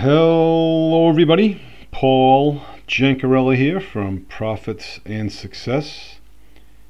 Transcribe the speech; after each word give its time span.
Hello, 0.00 1.10
everybody. 1.10 1.60
Paul 1.90 2.62
Jancarella 2.88 3.54
here 3.54 3.80
from 3.80 4.20
Profits 4.30 4.98
and 5.04 5.30
Success. 5.30 6.20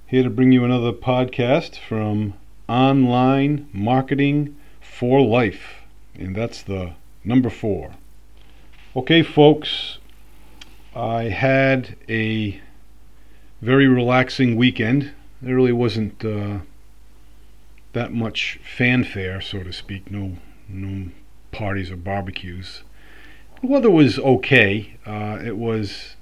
Here 0.07 0.23
to 0.23 0.31
bring 0.31 0.53
you 0.53 0.65
another 0.65 0.93
podcast 0.93 1.77
from 1.77 2.35
Online 2.69 3.69
Marketing 3.73 4.57
for 4.81 5.21
Life. 5.23 5.81
And 6.15 6.37
that's 6.37 6.63
the 6.63 6.93
number 7.25 7.51
four. 7.51 7.97
Okay, 8.95 9.25
folks, 9.25 9.99
I 10.95 11.25
had 11.31 11.97
a 12.09 12.61
very 13.61 13.89
relaxing 13.89 14.55
weekend. 14.55 15.11
There 15.43 15.57
really 15.57 15.73
wasn't 15.73 16.25
uh, 16.25 16.59
that 17.93 18.13
much 18.13 18.61
fanfare, 18.63 19.41
so 19.41 19.65
to 19.65 19.73
speak. 19.73 20.13
No, 20.13 20.37
no 20.69 21.11
parties 21.51 21.91
or 21.91 21.97
barbecues. 21.97 22.85
The 23.61 23.67
weather 23.67 23.91
was 23.91 24.19
okay. 24.19 24.97
Uh, 25.05 25.39
it 25.45 25.59
was 25.59 26.17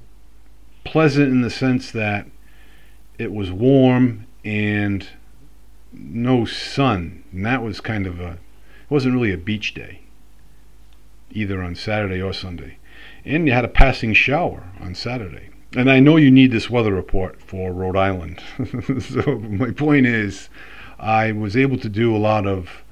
pleasant 0.83 1.29
in 1.29 1.43
the 1.43 1.51
sense 1.51 1.93
that 1.93 2.27
it 3.17 3.33
was 3.33 3.53
warm 3.53 4.27
and 4.45 5.07
no 5.93 6.45
sun, 6.45 7.23
and 7.31 7.47
that 7.47 7.63
was 7.63 7.81
kind 7.81 8.07
of 8.09 8.19
a. 8.19 8.33
It 8.33 8.91
wasn't 8.91 9.15
really 9.15 9.33
a 9.33 9.39
beach 9.39 9.73
day, 9.73 10.01
either 11.31 11.63
on 11.63 11.77
Saturday 11.77 12.21
or 12.21 12.33
Sunday. 12.33 12.79
And 13.25 13.47
you 13.47 13.53
had 13.53 13.65
a 13.65 13.69
passing 13.69 14.15
shower 14.15 14.65
on 14.81 14.97
Saturday. 14.97 15.51
And 15.77 15.91
I 15.91 16.01
know 16.01 16.17
you 16.17 16.31
need 16.31 16.51
this 16.51 16.71
weather 16.71 16.93
report 16.93 17.41
for 17.41 17.73
Rhode 17.73 17.97
Island. 17.97 18.43
so 19.01 19.39
my 19.39 19.71
point 19.71 20.07
is, 20.07 20.49
I 20.99 21.31
was 21.33 21.57
able 21.57 21.79
to 21.79 21.89
do 21.89 22.17
a 22.17 22.19
lot 22.19 22.47
of 22.47 22.83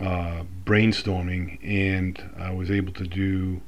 uh, 0.00 0.42
brainstorming, 0.64 1.58
and 1.62 2.30
I 2.38 2.52
was 2.52 2.70
able 2.70 2.92
to 2.94 3.06
do 3.06 3.62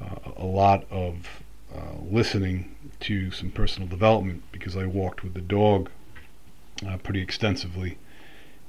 uh, 0.00 0.32
a 0.36 0.44
lot 0.44 0.84
of 0.90 1.42
uh, 1.74 1.98
listening 2.08 2.74
to 3.00 3.30
some 3.30 3.50
personal 3.50 3.88
development 3.88 4.42
because 4.52 4.76
I 4.76 4.86
walked 4.86 5.22
with 5.22 5.34
the 5.34 5.40
dog 5.40 5.90
uh, 6.86 6.96
pretty 6.98 7.20
extensively, 7.20 7.98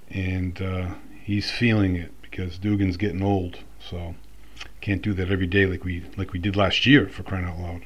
and 0.09 0.61
uh, 0.61 0.87
he's 1.23 1.51
feeling 1.51 1.95
it 1.95 2.11
because 2.21 2.57
Dugan's 2.57 2.97
getting 2.97 3.23
old, 3.23 3.59
so 3.79 4.15
can't 4.81 5.01
do 5.01 5.13
that 5.13 5.31
every 5.31 5.47
day 5.47 5.65
like 5.65 5.83
we 5.83 6.03
like 6.17 6.31
we 6.31 6.39
did 6.39 6.55
last 6.55 6.85
year 6.85 7.07
for 7.07 7.23
crying 7.23 7.45
out 7.45 7.59
loud. 7.59 7.85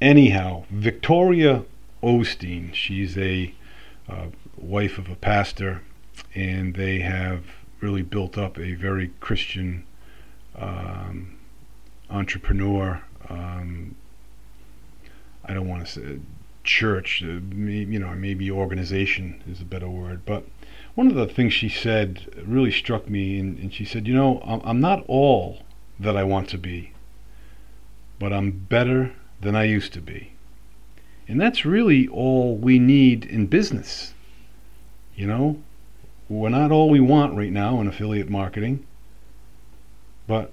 Anyhow, 0.00 0.64
Victoria 0.70 1.64
Osteen, 2.02 2.74
she's 2.74 3.16
a 3.16 3.54
uh, 4.08 4.26
wife 4.56 4.98
of 4.98 5.08
a 5.08 5.16
pastor, 5.16 5.82
and 6.34 6.74
they 6.74 7.00
have 7.00 7.44
really 7.80 8.02
built 8.02 8.38
up 8.38 8.58
a 8.58 8.74
very 8.74 9.08
Christian 9.20 9.84
um, 10.54 11.35
entrepreneur. 12.10 13.02
Um, 13.28 13.94
I 15.44 15.54
don't 15.54 15.68
want 15.68 15.86
to 15.86 15.92
say 15.92 16.18
church, 16.66 17.22
uh, 17.22 17.26
you 17.28 17.98
know, 17.98 18.14
maybe 18.14 18.50
organization 18.50 19.42
is 19.48 19.60
a 19.60 19.64
better 19.64 19.88
word. 19.88 20.22
But 20.26 20.44
one 20.94 21.06
of 21.06 21.14
the 21.14 21.26
things 21.26 21.52
she 21.52 21.68
said 21.68 22.26
really 22.44 22.72
struck 22.72 23.08
me, 23.08 23.38
and, 23.38 23.58
and 23.58 23.72
she 23.72 23.84
said, 23.84 24.06
You 24.06 24.14
know, 24.14 24.42
I'm, 24.44 24.60
I'm 24.64 24.80
not 24.80 25.04
all 25.06 25.62
that 25.98 26.16
I 26.16 26.24
want 26.24 26.48
to 26.50 26.58
be, 26.58 26.92
but 28.18 28.32
I'm 28.32 28.50
better 28.50 29.12
than 29.40 29.54
I 29.56 29.64
used 29.64 29.92
to 29.94 30.00
be. 30.00 30.32
And 31.28 31.40
that's 31.40 31.64
really 31.64 32.06
all 32.08 32.56
we 32.56 32.78
need 32.78 33.24
in 33.24 33.46
business. 33.46 34.14
You 35.14 35.26
know, 35.26 35.62
we're 36.28 36.50
not 36.50 36.70
all 36.70 36.90
we 36.90 37.00
want 37.00 37.36
right 37.36 37.52
now 37.52 37.80
in 37.80 37.86
affiliate 37.86 38.28
marketing, 38.28 38.86
but 40.26 40.52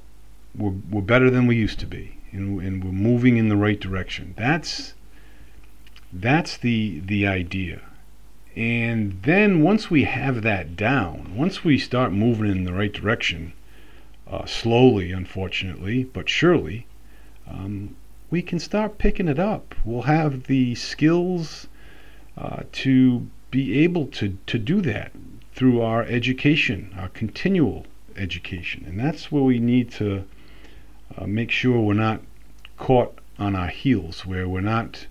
we're, 0.57 0.73
we're 0.89 1.01
better 1.01 1.29
than 1.29 1.47
we 1.47 1.55
used 1.55 1.79
to 1.79 1.87
be, 1.87 2.17
and, 2.31 2.61
and 2.61 2.83
we're 2.83 2.91
moving 2.91 3.37
in 3.37 3.49
the 3.49 3.57
right 3.57 3.79
direction. 3.79 4.33
That's 4.37 4.93
that's 6.11 6.57
the 6.57 6.99
the 6.99 7.25
idea. 7.25 7.81
And 8.55 9.23
then 9.23 9.63
once 9.63 9.89
we 9.89 10.03
have 10.03 10.43
that 10.43 10.75
down, 10.75 11.35
once 11.35 11.63
we 11.63 11.79
start 11.79 12.13
moving 12.13 12.51
in 12.51 12.65
the 12.65 12.73
right 12.73 12.93
direction, 12.93 13.53
uh, 14.27 14.45
slowly, 14.45 15.11
unfortunately, 15.11 16.03
but 16.03 16.29
surely, 16.29 16.85
um, 17.47 17.95
we 18.29 18.41
can 18.41 18.59
start 18.59 18.99
picking 18.99 19.27
it 19.27 19.39
up. 19.39 19.73
We'll 19.83 20.03
have 20.03 20.43
the 20.43 20.75
skills 20.75 21.67
uh, 22.37 22.63
to 22.73 23.27
be 23.49 23.79
able 23.79 24.07
to, 24.07 24.37
to 24.47 24.57
do 24.59 24.81
that 24.81 25.11
through 25.53 25.81
our 25.81 26.03
education, 26.03 26.93
our 26.97 27.09
continual 27.09 27.85
education. 28.15 28.85
And 28.87 28.99
that's 28.99 29.31
where 29.31 29.43
we 29.43 29.59
need 29.59 29.91
to 29.93 30.25
uh, 31.17 31.25
make 31.25 31.51
sure 31.51 31.79
we're 31.79 31.93
not 31.93 32.21
caught 32.77 33.17
on 33.37 33.55
our 33.55 33.67
heels, 33.67 34.25
where 34.25 34.47
we're 34.47 34.61
not 34.61 35.07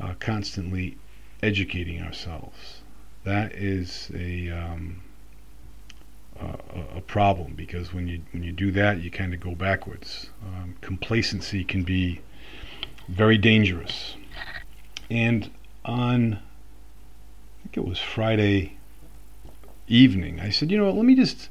uh, 0.00 0.14
constantly 0.18 0.96
educating 1.42 2.00
ourselves. 2.00 2.82
That 3.24 3.52
is 3.52 4.10
a, 4.14 4.50
um, 4.50 5.02
a, 6.40 6.98
a 6.98 7.00
problem 7.00 7.54
because 7.54 7.92
when 7.92 8.08
you 8.08 8.22
when 8.32 8.42
you 8.42 8.52
do 8.52 8.70
that, 8.72 9.00
you 9.00 9.10
kind 9.10 9.32
of 9.32 9.40
go 9.40 9.54
backwards. 9.54 10.30
Um, 10.44 10.76
complacency 10.80 11.64
can 11.64 11.84
be 11.84 12.20
very 13.08 13.38
dangerous. 13.38 14.16
And 15.10 15.50
on, 15.84 16.34
I 16.34 17.62
think 17.62 17.76
it 17.76 17.86
was 17.86 17.98
Friday 17.98 18.78
evening, 19.88 20.40
I 20.40 20.50
said, 20.50 20.70
you 20.70 20.78
know 20.78 20.90
let 20.90 21.04
me 21.04 21.14
just 21.14 21.48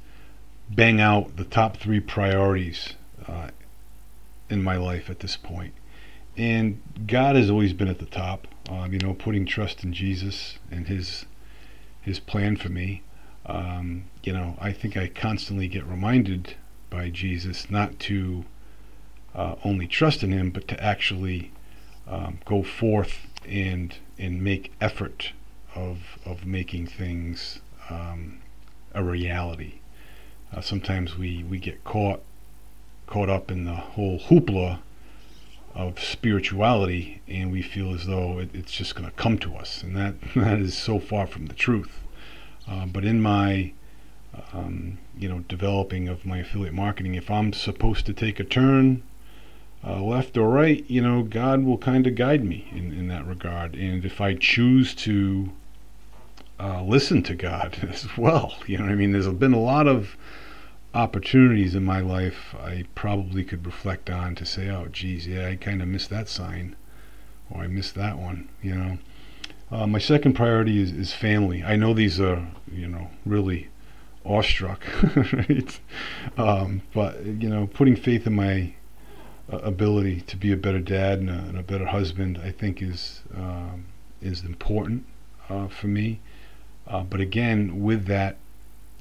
bang 0.70 1.02
out 1.02 1.36
the 1.36 1.44
top 1.44 1.78
three 1.78 2.00
priorities 2.00 2.94
uh, 3.28 3.50
in 4.52 4.64
my 4.64 4.76
life 4.76 5.10
at 5.10 5.20
this 5.20 5.38
point. 5.38 5.74
And 6.38 6.82
God 7.08 7.36
has 7.36 7.50
always 7.50 7.74
been 7.74 7.88
at 7.88 8.00
the 8.00 8.06
top. 8.06 8.48
Um, 8.70 8.94
you 8.94 9.00
know, 9.00 9.14
putting 9.14 9.46
trust 9.46 9.84
in 9.84 9.92
Jesus 9.94 10.58
and 10.70 10.88
His 10.88 11.26
His 12.02 12.20
plan 12.20 12.56
for 12.56 12.70
me. 12.70 13.04
Um, 13.46 14.06
you 14.24 14.34
know, 14.34 14.56
I 14.60 14.72
think 14.72 14.96
I 14.96 15.08
constantly 15.08 15.68
get 15.68 15.86
reminded 15.86 16.56
by 16.90 17.10
Jesus 17.10 17.70
not 17.70 18.00
to 18.00 18.46
uh, 19.34 19.56
only 19.64 19.88
trust 19.88 20.24
in 20.24 20.32
Him, 20.32 20.52
but 20.52 20.68
to 20.70 20.82
actually 20.82 21.52
um, 22.08 22.40
go 22.46 22.64
forth 22.64 23.28
and 23.48 23.96
and 24.18 24.42
make 24.42 24.74
effort 24.80 25.34
of 25.76 26.18
of 26.26 26.46
making 26.46 26.88
things 26.88 27.60
um, 27.90 28.42
a 28.94 29.04
reality. 29.04 29.80
Uh, 30.54 30.62
sometimes 30.62 31.18
we, 31.18 31.44
we 31.44 31.60
get 31.60 31.84
caught 31.84 32.22
caught 33.12 33.30
up 33.30 33.52
in 33.52 33.66
the 33.66 33.76
whole 33.76 34.20
hoopla 34.20 34.80
of 35.76 36.00
spirituality, 36.00 37.22
and 37.28 37.52
we 37.52 37.62
feel 37.62 37.94
as 37.94 38.06
though 38.08 38.40
it, 38.40 38.50
it's 38.54 38.72
just 38.72 38.96
going 38.96 39.10
to 39.10 39.16
come 39.16 39.38
to 39.38 39.56
us, 39.56 39.84
and 39.84 39.96
that 39.96 40.16
that 40.36 40.60
is 40.60 40.78
so 40.78 40.98
far 40.98 41.28
from 41.28 41.48
the 41.48 41.54
truth. 41.54 42.00
Uh, 42.68 42.86
but 42.86 43.04
in 43.04 43.22
my 43.22 43.74
um, 44.54 44.98
you 45.18 45.28
know 45.28 45.40
developing 45.40 46.08
of 46.08 46.26
my 46.26 46.40
affiliate 46.40 46.74
marketing, 46.74 47.16
if 47.16 47.30
I'm 47.30 47.52
supposed 47.52 48.06
to 48.06 48.14
take 48.14 48.40
a 48.40 48.46
turn 48.46 49.04
uh, 49.86 50.02
left 50.02 50.38
or 50.38 50.50
right, 50.50 50.86
you 50.88 51.02
know, 51.02 51.24
God 51.24 51.64
will 51.64 51.78
kind 51.78 52.08
of 52.08 52.16
guide 52.16 52.46
me 52.46 52.68
in, 52.72 52.94
in 52.94 53.08
that 53.10 53.28
regard. 53.28 53.76
And 53.76 54.06
if 54.06 54.22
I 54.22 54.36
choose 54.36 54.94
to 54.96 55.52
uh, 56.60 56.84
listen 56.84 57.24
to 57.24 57.36
God 57.36 57.78
as 57.90 58.08
well. 58.18 58.54
You 58.68 58.78
know, 58.78 58.86
I 58.86 58.96
mean, 58.96 59.12
there's 59.12 59.28
been 59.28 59.54
a 59.54 59.60
lot 59.60 59.88
of 59.88 60.16
opportunities 60.94 61.76
in 61.76 61.86
my 61.86 62.00
life 62.02 62.54
I 62.60 62.86
probably 62.96 63.44
could 63.44 63.66
reflect 63.66 64.10
on 64.10 64.36
to 64.36 64.46
say, 64.46 64.70
oh, 64.70 64.88
geez, 64.92 65.28
yeah, 65.28 65.48
I 65.48 65.56
kind 65.56 65.82
of 65.82 65.88
missed 65.88 66.10
that 66.10 66.28
sign, 66.28 66.76
or 67.50 67.62
I 67.62 67.68
missed 67.68 67.96
that 67.96 68.18
one. 68.18 68.50
You 68.62 68.76
know, 68.76 68.98
uh, 69.72 69.88
my 69.88 70.00
second 70.00 70.34
priority 70.34 70.82
is, 70.82 70.92
is 70.92 71.14
family. 71.14 71.64
I 71.64 71.76
know 71.76 71.94
these 71.94 72.20
are, 72.20 72.46
you 72.72 72.88
know, 72.88 73.10
really 73.26 73.70
awestruck, 74.26 74.84
right? 75.34 75.80
Um, 76.38 76.82
but 76.94 77.26
you 77.26 77.50
know, 77.50 77.68
putting 77.68 77.96
faith 77.96 78.28
in 78.28 78.36
my 78.36 78.74
uh, 79.52 79.58
ability 79.60 80.22
to 80.22 80.38
be 80.38 80.52
a 80.52 80.58
better 80.58 80.80
dad 80.80 81.20
and 81.20 81.30
a, 81.30 81.34
and 81.34 81.58
a 81.58 81.64
better 81.64 81.86
husband, 81.86 82.40
I 82.44 82.52
think 82.52 82.82
is 82.82 83.22
um, 83.36 83.86
is 84.22 84.44
important 84.44 85.06
uh, 85.50 85.68
for 85.68 85.88
me. 85.88 86.20
Uh, 86.88 87.04
but 87.04 87.22
again, 87.22 87.82
with 87.82 88.06
that, 88.06 88.38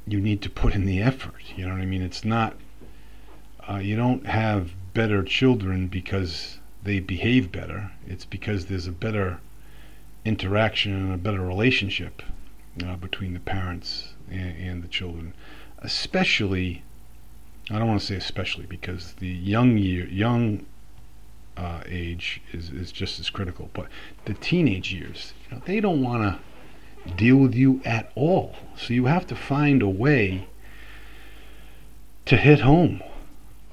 you 0.06 0.20
need 0.20 0.43
to 0.43 0.50
put 0.50 0.75
in 0.75 0.87
the 0.87 1.00
effort. 1.00 1.43
You 1.56 1.67
know 1.67 1.73
what 1.73 1.82
I 1.82 1.87
mean? 1.87 2.02
It's 2.02 2.25
not, 2.25 2.56
uh, 3.69 3.76
you 3.76 3.97
don't 3.97 4.26
have 4.26 4.73
better 4.94 5.23
children 5.23 5.87
because 5.87 6.58
they 6.82 7.00
behave 7.00 7.52
better. 7.52 7.93
It's 8.06 8.25
because 8.25 8.67
there's 8.67 8.87
a 8.87 8.93
better 8.93 9.41
interaction 10.25 10.93
and 10.94 11.14
a 11.14 11.19
better 11.19 11.41
relationship 11.41 12.23
uh, 12.85 12.97
between 12.97 13.35
the 13.35 13.41
parents 13.41 14.14
and, 14.31 14.56
and, 14.56 14.82
the 14.82 14.88
children. 14.88 15.35
Especially, 15.79 16.82
I 17.70 17.79
don't 17.79 17.88
want 17.88 18.00
to 18.00 18.06
say 18.06 18.17
especially 18.17 18.67
because 18.67 19.14
the 19.14 19.29
young 19.29 19.79
year, 19.79 20.06
young 20.06 20.67
uh, 21.56 21.82
age 21.87 22.43
is, 22.52 22.70
is 22.70 22.93
just 22.93 23.20
as 23.20 23.31
critical, 23.31 23.70
but 23.73 23.88
the 24.25 24.35
teenage 24.35 24.93
years, 24.93 25.35
you 25.44 25.56
know, 25.56 25.62
they 25.67 25.81
don't 25.81 26.02
want 26.02 26.23
to 26.23 26.38
deal 27.17 27.37
with 27.37 27.55
you 27.55 27.81
at 27.85 28.11
all. 28.14 28.56
So 28.76 28.94
you 28.94 29.06
have 29.06 29.26
to 29.29 29.37
find 29.37 29.82
a 29.82 29.88
way 29.88 30.49
to 32.26 32.37
hit 32.37 32.61
home 32.61 33.02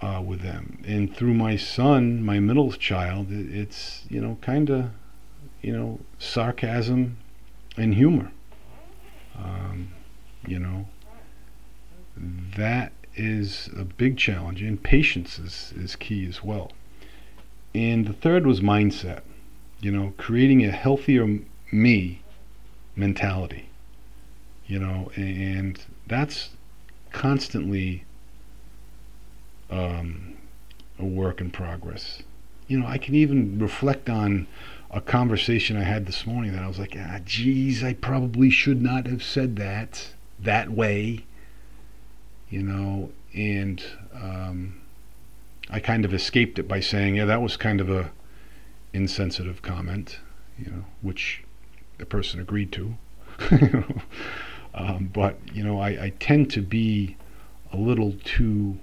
uh, 0.01 0.21
with 0.25 0.41
them. 0.41 0.81
And 0.85 1.15
through 1.15 1.33
my 1.33 1.55
son, 1.55 2.23
my 2.23 2.39
middle 2.39 2.71
child, 2.71 3.27
it's, 3.29 4.05
you 4.09 4.21
know, 4.21 4.37
kind 4.41 4.69
of, 4.69 4.89
you 5.61 5.75
know, 5.75 5.99
sarcasm 6.19 7.17
and 7.75 7.95
humor. 7.95 8.31
Um, 9.37 9.89
you 10.45 10.59
know, 10.59 10.87
that 12.15 12.91
is 13.15 13.69
a 13.77 13.83
big 13.83 14.17
challenge. 14.17 14.61
And 14.61 14.81
patience 14.81 15.39
is, 15.39 15.73
is 15.75 15.95
key 15.95 16.25
as 16.27 16.43
well. 16.43 16.71
And 17.75 18.07
the 18.07 18.13
third 18.13 18.47
was 18.47 18.61
mindset. 18.61 19.21
You 19.79 19.91
know, 19.91 20.13
creating 20.17 20.65
a 20.65 20.71
healthier 20.71 21.39
me 21.71 22.21
mentality. 22.97 23.69
You 24.65 24.79
know, 24.79 25.11
and 25.15 25.79
that's 26.07 26.49
constantly 27.11 28.03
um, 29.69 30.35
a 30.99 31.05
work 31.05 31.39
in 31.39 31.51
progress. 31.51 32.21
You 32.67 32.79
know, 32.79 32.87
I 32.87 32.97
can 32.97 33.15
even 33.15 33.59
reflect 33.59 34.09
on 34.09 34.45
a 34.91 34.99
conversation 34.99 35.77
I 35.77 35.83
had 35.83 36.05
this 36.05 36.25
morning 36.25 36.51
that 36.53 36.63
I 36.63 36.67
was 36.67 36.79
like, 36.79 36.95
ah, 36.97 37.19
geez, 37.23 37.83
I 37.83 37.93
probably 37.93 38.49
should 38.49 38.81
not 38.81 39.07
have 39.07 39.23
said 39.23 39.55
that 39.57 40.09
that 40.39 40.69
way. 40.71 41.25
You 42.49 42.63
know, 42.63 43.11
and 43.33 43.83
um, 44.13 44.81
I 45.69 45.79
kind 45.79 46.05
of 46.05 46.13
escaped 46.13 46.59
it 46.59 46.67
by 46.67 46.79
saying, 46.79 47.15
yeah, 47.15 47.25
that 47.25 47.41
was 47.41 47.57
kind 47.57 47.81
of 47.81 47.89
a 47.89 48.11
insensitive 48.93 49.61
comment, 49.61 50.19
you 50.57 50.71
know, 50.71 50.85
which 51.01 51.43
the 51.97 52.05
person 52.05 52.39
agreed 52.39 52.71
to. 52.73 52.95
um, 54.73 55.09
but 55.13 55.37
you 55.53 55.63
know, 55.63 55.79
I, 55.79 55.89
I 56.05 56.13
tend 56.19 56.51
to 56.51 56.61
be 56.61 57.17
a 57.71 57.77
little 57.77 58.15
too 58.23 58.77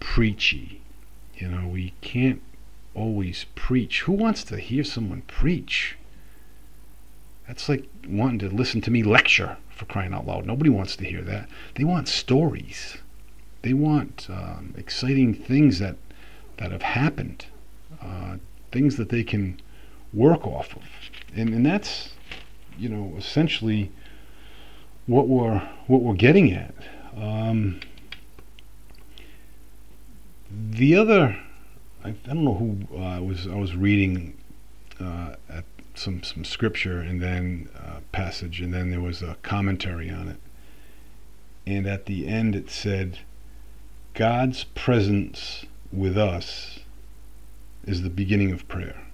preachy. 0.00 0.80
You 1.34 1.48
know, 1.48 1.68
we 1.68 1.94
can't 2.00 2.42
always 2.94 3.46
preach. 3.54 4.02
Who 4.02 4.12
wants 4.12 4.42
to 4.44 4.58
hear 4.58 4.84
someone 4.84 5.22
preach? 5.22 5.96
That's 7.46 7.68
like 7.68 7.88
wanting 8.08 8.38
to 8.40 8.48
listen 8.48 8.80
to 8.82 8.90
me 8.90 9.02
lecture 9.02 9.56
for 9.70 9.84
crying 9.84 10.14
out 10.14 10.26
loud. 10.26 10.46
Nobody 10.46 10.70
wants 10.70 10.96
to 10.96 11.04
hear 11.04 11.22
that. 11.22 11.48
They 11.74 11.84
want 11.84 12.08
stories. 12.08 12.96
They 13.62 13.74
want 13.74 14.28
um, 14.30 14.74
exciting 14.76 15.34
things 15.34 15.78
that 15.78 15.96
that 16.58 16.72
have 16.72 16.82
happened, 16.82 17.46
uh, 18.00 18.36
things 18.72 18.96
that 18.96 19.10
they 19.10 19.22
can 19.22 19.60
work 20.14 20.46
off 20.46 20.74
of, 20.74 20.82
and 21.36 21.50
and 21.50 21.64
that's 21.66 22.10
you 22.78 22.88
know 22.88 23.14
essentially 23.16 23.90
what 25.06 25.28
we're 25.28 25.58
what 25.86 26.02
we're 26.02 26.14
getting 26.14 26.52
at. 26.52 26.74
Um, 27.16 27.80
the 30.50 30.96
other, 30.96 31.38
I, 32.04 32.08
I, 32.08 32.12
don't 32.26 32.44
know 32.44 32.54
who 32.54 32.96
uh, 32.96 33.20
was. 33.22 33.46
I 33.46 33.54
was 33.54 33.74
reading 33.74 34.36
uh, 35.00 35.36
at 35.48 35.64
some 35.94 36.22
some 36.22 36.44
scripture 36.44 37.00
and 37.00 37.22
then 37.22 37.68
uh, 37.78 38.00
passage, 38.12 38.60
and 38.60 38.74
then 38.74 38.90
there 38.90 39.00
was 39.00 39.22
a 39.22 39.36
commentary 39.42 40.10
on 40.10 40.28
it. 40.28 40.40
And 41.66 41.86
at 41.86 42.06
the 42.06 42.26
end, 42.26 42.54
it 42.54 42.70
said, 42.70 43.20
"God's 44.14 44.64
presence 44.64 45.64
with 45.92 46.18
us 46.18 46.80
is 47.84 48.02
the 48.02 48.10
beginning 48.10 48.52
of 48.52 48.66
prayer, 48.68 49.05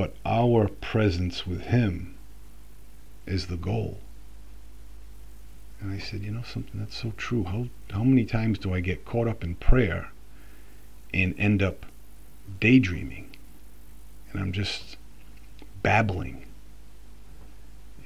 but 0.00 0.14
our 0.24 0.66
presence 0.66 1.46
with 1.46 1.60
Him 1.62 2.14
is 3.26 3.48
the 3.48 3.58
goal." 3.58 3.98
And 5.80 5.92
I 5.92 5.98
said, 5.98 6.22
you 6.22 6.30
know 6.30 6.42
something, 6.42 6.78
that's 6.80 6.96
so 6.96 7.12
true. 7.18 7.44
How 7.44 7.66
how 7.90 8.04
many 8.04 8.24
times 8.24 8.58
do 8.58 8.72
I 8.74 8.80
get 8.80 9.04
caught 9.04 9.28
up 9.28 9.44
in 9.44 9.56
prayer 9.56 10.10
and 11.12 11.34
end 11.38 11.62
up 11.62 11.84
daydreaming? 12.60 13.36
And 14.30 14.40
I'm 14.40 14.52
just 14.52 14.96
babbling. 15.82 16.46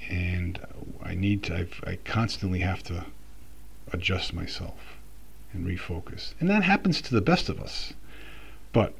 And 0.08 0.60
I 1.02 1.14
need 1.14 1.42
to 1.44 1.56
I've, 1.58 1.80
I 1.86 1.98
constantly 2.04 2.60
have 2.60 2.82
to 2.84 3.06
adjust 3.92 4.32
myself 4.32 4.96
and 5.52 5.66
refocus. 5.66 6.34
And 6.40 6.48
that 6.50 6.62
happens 6.64 7.00
to 7.02 7.14
the 7.14 7.20
best 7.20 7.48
of 7.48 7.60
us. 7.60 7.92
But 8.72 8.94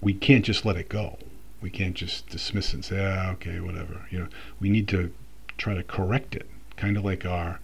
we 0.00 0.14
can't 0.14 0.44
just 0.44 0.64
let 0.64 0.76
it 0.76 0.88
go. 0.88 1.18
We 1.60 1.70
can't 1.70 1.94
just 1.94 2.28
dismiss 2.28 2.68
it 2.68 2.74
and 2.74 2.84
say, 2.84 3.04
ah, 3.04 3.30
okay, 3.32 3.60
whatever. 3.60 4.06
You 4.10 4.20
know, 4.20 4.28
we 4.60 4.70
need 4.70 4.88
to 4.88 5.12
try 5.56 5.74
to 5.74 5.82
correct 5.82 6.36
it 6.36 6.48
kind 6.78 6.96
of 6.96 7.04
like 7.04 7.26
our 7.26 7.60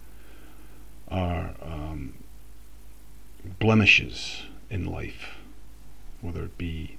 our 1.09 1.51
um, 1.61 2.13
blemishes 3.59 4.43
in 4.69 4.85
life, 4.85 5.35
whether 6.21 6.43
it 6.43 6.57
be 6.57 6.97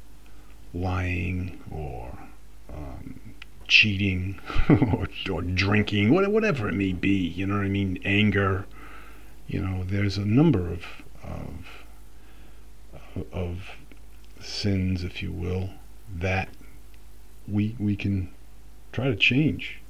lying 0.73 1.61
or 1.71 2.17
um, 2.73 3.21
cheating 3.69 4.39
or, 4.69 5.09
or 5.31 5.43
drinking, 5.43 6.13
whatever 6.13 6.69
it 6.69 6.75
may 6.75 6.93
be. 6.93 7.17
You 7.17 7.47
know 7.47 7.57
what 7.57 7.65
I 7.65 7.69
mean? 7.69 7.99
Anger. 8.05 8.67
You 9.47 9.61
know, 9.61 9.85
there's 9.85 10.17
a 10.19 10.25
number 10.25 10.69
of 10.71 10.85
of 11.23 11.85
of 13.33 13.71
sins, 14.41 15.05
if 15.05 15.23
you 15.23 15.33
will, 15.33 15.71
that 16.15 16.49
we 17.49 17.77
we 17.79 17.97
can 17.97 18.31
try 18.93 19.07
to 19.07 19.17
change 19.17 19.81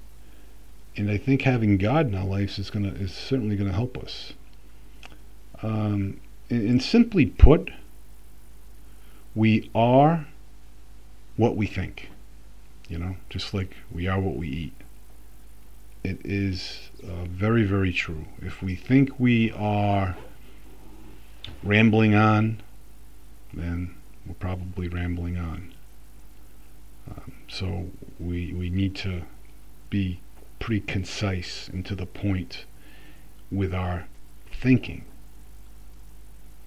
and 0.96 1.10
I 1.10 1.18
think 1.18 1.42
having 1.42 1.76
God 1.76 2.06
in 2.06 2.14
our 2.14 2.24
lives 2.24 2.58
is 2.58 2.70
gonna 2.70 2.88
is 2.88 3.12
certainly 3.12 3.56
gonna 3.56 3.72
help 3.72 3.98
us. 3.98 4.32
Um, 5.62 6.20
and, 6.48 6.68
and 6.68 6.82
simply 6.82 7.26
put, 7.26 7.70
we 9.34 9.70
are 9.74 10.26
what 11.36 11.56
we 11.56 11.66
think. 11.66 12.10
You 12.88 12.98
know, 12.98 13.16
just 13.28 13.52
like 13.52 13.76
we 13.92 14.06
are 14.06 14.20
what 14.20 14.36
we 14.36 14.48
eat. 14.48 14.72
It 16.02 16.20
is 16.24 16.90
uh, 17.02 17.24
very, 17.24 17.64
very 17.64 17.92
true. 17.92 18.26
If 18.40 18.62
we 18.62 18.76
think 18.76 19.18
we 19.18 19.50
are 19.52 20.16
rambling 21.64 22.14
on, 22.14 22.62
then 23.52 23.96
we're 24.24 24.34
probably 24.34 24.86
rambling 24.88 25.36
on. 25.36 25.74
Um, 27.10 27.32
so 27.48 27.90
we 28.18 28.52
we 28.52 28.70
need 28.70 28.94
to 28.96 29.22
be 29.90 30.20
pretty 30.58 30.80
concise 30.80 31.68
and 31.68 31.84
to 31.86 31.94
the 31.94 32.06
point 32.06 32.64
with 33.50 33.74
our 33.74 34.06
thinking. 34.52 35.04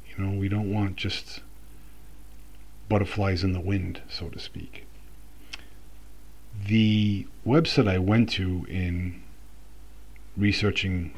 You 0.09 0.23
know, 0.23 0.37
we 0.37 0.47
don't 0.47 0.71
want 0.71 0.95
just 0.95 1.41
butterflies 2.88 3.43
in 3.43 3.53
the 3.53 3.59
wind, 3.59 4.01
so 4.09 4.29
to 4.29 4.39
speak. 4.39 4.86
The 6.65 7.27
website 7.45 7.88
I 7.88 8.00
went 8.00 8.29
to 8.31 8.65
in 8.69 9.21
researching 10.36 11.13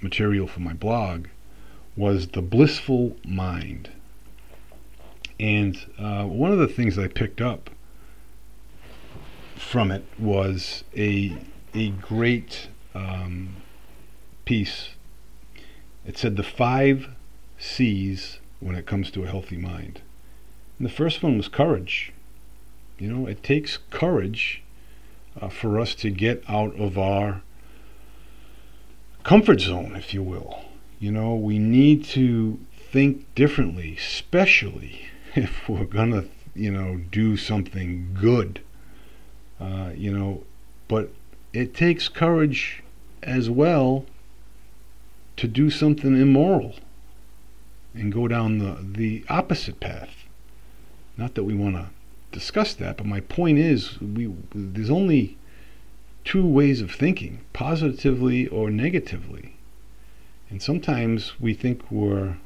material 0.00 0.46
for 0.46 0.60
my 0.60 0.72
blog 0.72 1.26
was 1.96 2.28
The 2.28 2.42
Blissful 2.42 3.16
Mind. 3.24 3.90
And 5.38 5.76
uh, 5.98 6.24
one 6.24 6.52
of 6.52 6.58
the 6.58 6.68
things 6.68 6.98
I 6.98 7.08
picked 7.08 7.40
up 7.40 7.70
from 9.62 9.90
it 9.90 10.04
was 10.18 10.84
a 10.96 11.36
a 11.74 11.90
great 11.90 12.68
um, 12.94 13.56
piece. 14.44 14.90
It 16.06 16.18
said 16.18 16.36
the 16.36 16.42
five 16.42 17.08
C's 17.58 18.38
when 18.60 18.74
it 18.74 18.86
comes 18.86 19.10
to 19.12 19.24
a 19.24 19.26
healthy 19.26 19.56
mind. 19.56 20.02
And 20.78 20.86
the 20.86 20.92
first 20.92 21.22
one 21.22 21.36
was 21.36 21.48
courage. 21.48 22.12
You 22.98 23.12
know, 23.12 23.26
it 23.26 23.42
takes 23.42 23.78
courage 23.90 24.62
uh, 25.40 25.48
for 25.48 25.80
us 25.80 25.94
to 25.96 26.10
get 26.10 26.42
out 26.48 26.78
of 26.78 26.98
our 26.98 27.42
comfort 29.22 29.60
zone, 29.60 29.96
if 29.96 30.12
you 30.12 30.22
will. 30.22 30.64
You 30.98 31.12
know, 31.12 31.34
we 31.34 31.58
need 31.58 32.04
to 32.06 32.58
think 32.74 33.34
differently, 33.34 33.96
especially 33.96 35.06
if 35.34 35.68
we're 35.68 35.84
going 35.84 36.12
to, 36.12 36.28
you 36.54 36.70
know, 36.70 37.00
do 37.10 37.36
something 37.36 38.16
good. 38.20 38.60
Uh, 39.62 39.92
you 39.94 40.12
know, 40.12 40.42
but 40.88 41.10
it 41.52 41.72
takes 41.72 42.08
courage 42.08 42.82
as 43.22 43.48
well 43.48 44.04
to 45.36 45.46
do 45.46 45.70
something 45.70 46.20
immoral 46.20 46.74
and 47.94 48.12
go 48.12 48.26
down 48.26 48.58
the, 48.58 48.76
the 48.82 49.24
opposite 49.28 49.78
path. 49.78 50.24
Not 51.16 51.36
that 51.36 51.44
we 51.44 51.54
want 51.54 51.76
to 51.76 51.90
discuss 52.32 52.74
that, 52.74 52.96
but 52.96 53.06
my 53.06 53.20
point 53.20 53.58
is 53.58 54.00
we 54.00 54.34
there's 54.52 54.90
only 54.90 55.36
two 56.24 56.44
ways 56.44 56.80
of 56.80 56.90
thinking, 56.90 57.40
positively 57.52 58.48
or 58.48 58.68
negatively. 58.68 59.54
And 60.50 60.60
sometimes 60.60 61.38
we 61.38 61.54
think 61.54 61.88
we're 61.88 62.38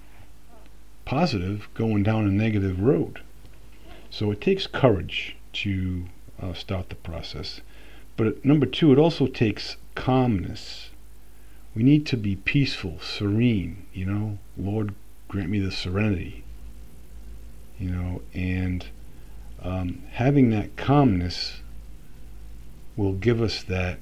positive 1.06 1.68
going 1.72 2.02
down 2.02 2.26
a 2.26 2.30
negative 2.30 2.80
road. 2.80 3.22
So 4.10 4.30
it 4.30 4.42
takes 4.42 4.66
courage 4.66 5.36
to 5.54 6.06
uh, 6.40 6.52
start 6.52 6.88
the 6.88 6.96
process. 6.96 7.60
But 8.16 8.44
number 8.44 8.66
two, 8.66 8.92
it 8.92 8.98
also 8.98 9.26
takes 9.26 9.76
calmness. 9.94 10.90
We 11.74 11.82
need 11.82 12.06
to 12.06 12.16
be 12.16 12.36
peaceful, 12.36 12.98
serene, 13.00 13.86
you 13.92 14.06
know. 14.06 14.38
Lord, 14.56 14.94
grant 15.28 15.50
me 15.50 15.58
the 15.58 15.70
serenity. 15.70 16.44
You 17.78 17.90
know, 17.90 18.22
and 18.32 18.86
um, 19.62 20.02
having 20.12 20.50
that 20.50 20.76
calmness 20.76 21.60
will 22.96 23.12
give 23.12 23.42
us 23.42 23.62
that 23.64 23.98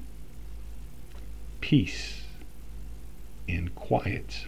peace 1.59 2.21
and 3.49 3.75
quiet 3.75 4.47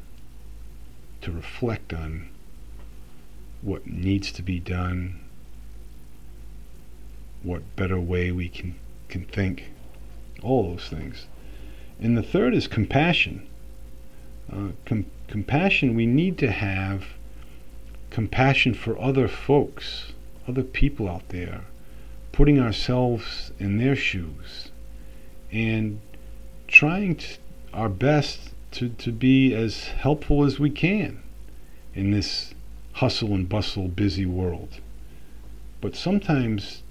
to 1.22 1.32
reflect 1.32 1.92
on 1.94 2.30
what 3.62 3.88
needs 3.88 4.32
to 4.32 4.42
be 4.42 4.60
done, 4.60 5.20
what 7.44 7.76
better 7.76 8.00
way 8.00 8.32
we 8.32 8.50
can, 8.50 8.76
can 9.10 9.26
think, 9.26 9.66
all 10.42 10.72
those 10.72 10.88
things. 10.88 11.28
And 12.00 12.18
the 12.18 12.24
third 12.24 12.54
is 12.54 12.68
compassion. 12.68 13.48
Uh, 14.52 14.70
com- 14.86 15.08
compassion, 15.28 15.96
we 15.96 16.06
need 16.06 16.38
to 16.40 16.52
have 16.52 17.06
compassion 18.10 18.74
for 18.74 19.00
other 19.00 19.28
folks, 19.28 20.14
other 20.48 20.64
people 20.64 21.10
out 21.10 21.30
there, 21.30 21.66
putting 22.32 22.60
ourselves 22.60 23.52
in 23.60 23.78
their 23.78 23.96
shoes 23.96 24.72
and 25.52 26.00
trying 26.68 27.20
our 27.74 27.90
best 27.90 28.52
to, 28.72 28.90
to 28.90 29.12
be 29.12 29.54
as 29.54 29.86
helpful 29.86 30.44
as 30.44 30.60
we 30.60 30.70
can 30.70 31.22
in 31.94 32.12
this 32.12 32.54
hustle 32.94 33.34
and 33.34 33.48
bustle, 33.48 33.88
busy 33.88 34.26
world. 34.26 34.80
But 35.82 35.96
sometimes 35.96 36.84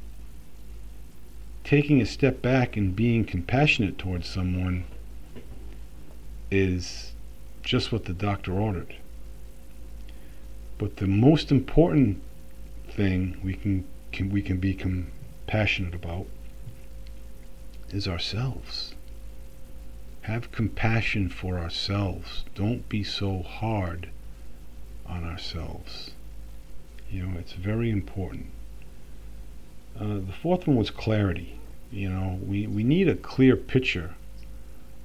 taking 1.66 2.00
a 2.00 2.06
step 2.06 2.40
back 2.40 2.76
and 2.76 2.94
being 2.94 3.24
compassionate 3.24 3.98
towards 3.98 4.28
someone 4.28 4.84
is 6.48 7.12
just 7.62 7.90
what 7.90 8.04
the 8.04 8.12
doctor 8.12 8.52
ordered. 8.52 8.94
But 10.78 10.98
the 10.98 11.08
most 11.08 11.50
important 11.50 12.22
thing 12.88 13.40
we 13.42 13.54
can, 13.54 13.84
can 14.12 14.30
we 14.30 14.42
can 14.42 14.58
be 14.58 14.74
compassionate 14.74 15.92
about 15.92 16.28
is 17.88 18.06
ourselves. 18.06 18.94
Have 20.20 20.52
compassion 20.52 21.28
for 21.28 21.58
ourselves. 21.58 22.44
Don't 22.54 22.88
be 22.88 23.02
so 23.02 23.42
hard 23.42 24.10
on 25.04 25.24
ourselves. 25.24 26.12
You 27.10 27.26
know, 27.26 27.38
it's 27.40 27.54
very 27.54 27.90
important. 27.90 28.52
Uh, 29.98 30.20
the 30.26 30.32
fourth 30.42 30.66
one 30.66 30.76
was 30.76 30.90
clarity. 30.90 31.58
You 31.90 32.10
know, 32.10 32.38
we, 32.46 32.66
we 32.66 32.84
need 32.84 33.08
a 33.08 33.14
clear 33.14 33.56
picture 33.56 34.14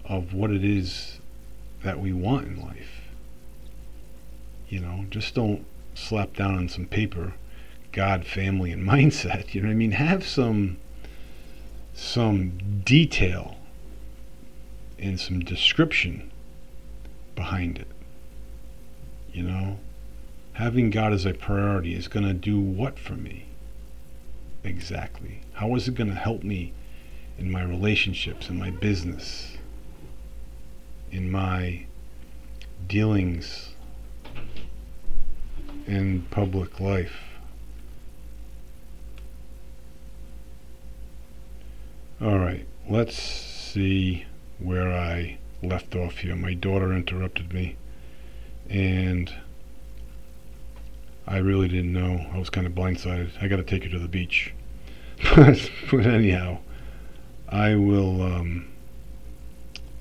of 0.05 0.33
what 0.33 0.51
it 0.51 0.63
is 0.63 1.19
that 1.83 2.00
we 2.00 2.12
want 2.12 2.48
in 2.48 2.62
life. 2.62 3.01
You 4.67 4.79
know, 4.79 5.05
just 5.10 5.33
don't 5.33 5.65
slap 5.95 6.36
down 6.36 6.55
on 6.55 6.69
some 6.69 6.86
paper 6.86 7.33
God, 7.91 8.25
family, 8.25 8.71
and 8.71 8.83
mindset. 8.88 9.53
You 9.53 9.62
know 9.62 9.67
what 9.67 9.74
I 9.74 9.77
mean? 9.77 9.91
Have 9.91 10.25
some 10.25 10.77
some 11.93 12.81
detail 12.86 13.57
and 14.98 15.19
some 15.19 15.39
description 15.39 16.31
behind 17.36 17.77
it. 17.77 17.88
You 19.33 19.43
know, 19.43 19.79
having 20.53 20.89
God 20.89 21.13
as 21.13 21.25
a 21.25 21.33
priority 21.33 21.93
is 21.95 22.07
going 22.07 22.25
to 22.25 22.33
do 22.33 22.60
what 22.60 22.98
for 22.98 23.13
me? 23.13 23.45
Exactly. 24.63 25.41
How 25.53 25.75
is 25.75 25.88
it 25.88 25.96
going 25.96 26.10
to 26.10 26.15
help 26.15 26.44
me 26.44 26.74
in 27.38 27.51
my 27.51 27.63
relationships, 27.63 28.50
in 28.50 28.60
my 28.60 28.70
business, 28.70 29.58
in 31.12 31.32
my 31.32 31.86
dealings 32.88 33.74
in 35.88 36.22
public 36.30 36.80
life? 36.80 37.18
All 42.22 42.38
right, 42.38 42.68
let's 42.88 43.15
see 43.18 44.25
where 44.60 44.96
I 44.96 45.39
left 45.63 45.96
off 45.96 46.20
here. 46.20 46.36
My 46.36 46.53
daughter 46.53 46.94
interrupted 46.94 47.51
me, 47.51 47.77
and 48.70 49.34
I 51.28 51.38
really 51.38 51.68
didn't 51.68 51.94
know. 51.94 52.25
I 52.34 52.38
was 52.38 52.50
kind 52.50 52.68
of 52.68 52.74
blindsided. 52.74 53.32
I 53.42 53.48
got 53.48 53.58
to 53.58 53.63
take 53.63 53.84
her 53.84 53.90
to 53.90 54.00
the 54.00 54.08
beach. 54.08 54.54
but 55.36 55.70
anyhow, 56.06 56.60
I 57.48 57.75
will 57.75 58.22
um, 58.22 58.68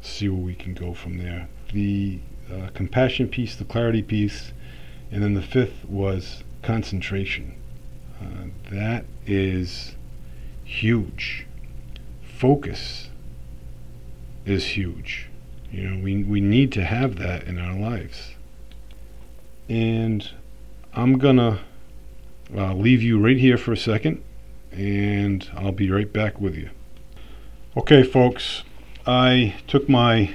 see 0.00 0.28
where 0.28 0.42
we 0.42 0.54
can 0.54 0.74
go 0.74 0.94
from 0.94 1.18
there. 1.18 1.48
The 1.72 2.20
uh, 2.52 2.68
compassion 2.74 3.28
piece, 3.28 3.54
the 3.54 3.64
clarity 3.64 4.02
piece, 4.02 4.52
and 5.12 5.22
then 5.22 5.34
the 5.34 5.42
fifth 5.42 5.84
was 5.86 6.42
concentration. 6.62 7.54
Uh, 8.20 8.48
that 8.70 9.04
is 9.26 9.94
huge 10.64 11.46
focus 12.40 13.10
is 14.46 14.64
huge. 14.68 15.28
You 15.70 15.90
know, 15.90 16.02
we, 16.02 16.24
we 16.24 16.40
need 16.40 16.72
to 16.72 16.82
have 16.82 17.16
that 17.16 17.44
in 17.44 17.58
our 17.58 17.78
lives. 17.78 18.34
And 19.68 20.26
I'm 20.92 21.18
to 21.36 21.60
uh, 22.56 22.74
leave 22.74 23.00
you 23.00 23.20
right 23.20 23.36
here 23.36 23.56
for 23.56 23.72
a 23.72 23.76
second, 23.76 24.22
and 24.72 25.48
I'll 25.54 25.70
be 25.70 25.88
right 25.88 26.12
back 26.12 26.40
with 26.40 26.56
you. 26.56 26.70
Okay, 27.76 28.02
folks, 28.02 28.64
I 29.06 29.54
took 29.68 29.88
my 29.88 30.34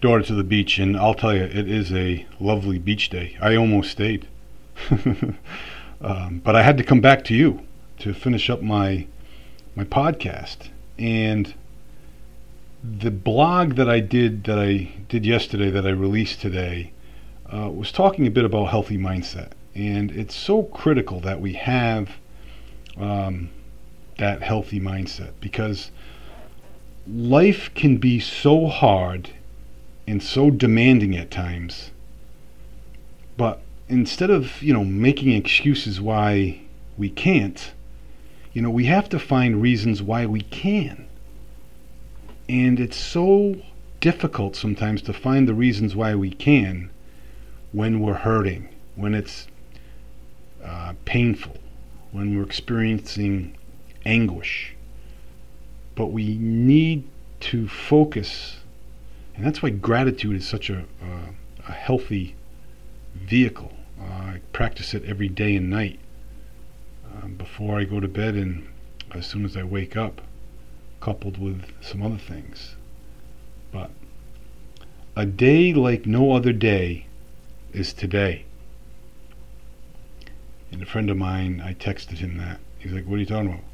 daughter 0.00 0.22
to 0.24 0.34
the 0.34 0.42
beach, 0.42 0.78
and 0.78 0.96
I'll 0.96 1.14
tell 1.14 1.34
you, 1.34 1.42
it 1.42 1.70
is 1.70 1.92
a 1.92 2.26
lovely 2.40 2.78
beach 2.78 3.10
day. 3.10 3.36
I 3.42 3.54
almost 3.54 3.90
stayed. 3.90 4.26
um, 6.00 6.40
but 6.42 6.56
I 6.56 6.62
had 6.62 6.78
to 6.78 6.84
come 6.84 7.02
back 7.02 7.22
to 7.24 7.34
you 7.34 7.60
to 7.98 8.14
finish 8.14 8.48
up 8.48 8.62
my 8.62 9.06
my 9.74 9.84
podcast 9.84 10.68
and 10.98 11.54
the 12.82 13.10
blog 13.10 13.74
that 13.76 13.88
I 13.88 14.00
did 14.00 14.44
that 14.44 14.58
I 14.58 14.92
did 15.08 15.24
yesterday 15.24 15.70
that 15.70 15.86
I 15.86 15.90
released 15.90 16.40
today 16.40 16.92
uh, 17.52 17.70
was 17.70 17.92
talking 17.92 18.26
a 18.26 18.30
bit 18.30 18.44
about 18.44 18.66
healthy 18.66 18.98
mindset, 18.98 19.52
and 19.74 20.10
it's 20.10 20.34
so 20.34 20.64
critical 20.64 21.20
that 21.20 21.40
we 21.40 21.54
have 21.54 22.10
um, 22.98 23.50
that 24.18 24.42
healthy 24.42 24.80
mindset 24.80 25.32
because 25.40 25.90
life 27.06 27.70
can 27.74 27.96
be 27.96 28.20
so 28.20 28.66
hard 28.66 29.30
and 30.06 30.22
so 30.22 30.50
demanding 30.50 31.16
at 31.16 31.30
times, 31.30 31.90
but 33.36 33.60
instead 33.88 34.30
of 34.30 34.62
you 34.62 34.72
know 34.72 34.84
making 34.84 35.32
excuses 35.32 36.00
why 36.00 36.60
we 36.96 37.08
can't 37.08 37.72
you 38.52 38.60
know, 38.60 38.70
we 38.70 38.84
have 38.84 39.08
to 39.08 39.18
find 39.18 39.62
reasons 39.62 40.02
why 40.02 40.26
we 40.26 40.42
can. 40.42 41.06
And 42.48 42.78
it's 42.78 42.96
so 42.96 43.56
difficult 44.00 44.56
sometimes 44.56 45.00
to 45.02 45.12
find 45.12 45.48
the 45.48 45.54
reasons 45.54 45.96
why 45.96 46.14
we 46.14 46.30
can 46.30 46.90
when 47.72 48.00
we're 48.00 48.14
hurting, 48.14 48.68
when 48.96 49.14
it's 49.14 49.48
uh, 50.62 50.92
painful, 51.04 51.56
when 52.10 52.36
we're 52.36 52.44
experiencing 52.44 53.56
anguish. 54.04 54.74
But 55.94 56.06
we 56.06 56.36
need 56.38 57.08
to 57.40 57.68
focus, 57.68 58.58
and 59.34 59.44
that's 59.44 59.62
why 59.62 59.70
gratitude 59.70 60.36
is 60.36 60.46
such 60.46 60.70
a, 60.70 60.80
uh, 60.80 61.32
a 61.66 61.72
healthy 61.72 62.36
vehicle. 63.14 63.72
Uh, 64.00 64.04
I 64.04 64.40
practice 64.52 64.94
it 64.94 65.04
every 65.04 65.28
day 65.28 65.56
and 65.56 65.70
night 65.70 65.98
um, 67.22 67.34
before 67.34 67.78
I 67.78 67.84
go 67.84 68.00
to 68.00 68.08
bed 68.08 68.34
and 68.34 68.68
as 69.12 69.26
soon 69.26 69.44
as 69.44 69.56
I 69.56 69.62
wake 69.62 69.96
up, 69.96 70.22
coupled 71.00 71.38
with 71.38 71.64
some 71.82 72.02
other 72.02 72.16
things. 72.16 72.76
But 73.70 73.90
a 75.16 75.26
day 75.26 75.74
like 75.74 76.06
no 76.06 76.32
other 76.32 76.52
day 76.52 77.06
is 77.72 77.92
today. 77.92 78.44
And 80.70 80.82
a 80.82 80.86
friend 80.86 81.10
of 81.10 81.16
mine, 81.16 81.62
I 81.64 81.74
texted 81.74 82.18
him 82.18 82.38
that. 82.38 82.60
He's 82.78 82.92
like, 82.92 83.04
What 83.04 83.16
are 83.16 83.18
you 83.18 83.26
talking 83.26 83.48
about? 83.48 83.64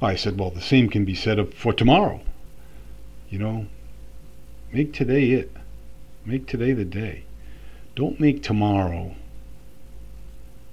I 0.00 0.14
said, 0.16 0.38
Well, 0.38 0.50
the 0.50 0.60
same 0.60 0.88
can 0.88 1.04
be 1.04 1.14
said 1.14 1.52
for 1.54 1.72
tomorrow. 1.72 2.20
You 3.28 3.38
know, 3.38 3.66
make 4.72 4.92
today 4.92 5.30
it. 5.32 5.52
Make 6.24 6.46
today 6.46 6.72
the 6.72 6.84
day. 6.84 7.24
Don't 7.94 8.20
make 8.20 8.42
tomorrow 8.42 9.16